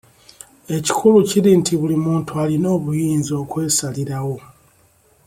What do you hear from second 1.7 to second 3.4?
buli muntu alina obuyinza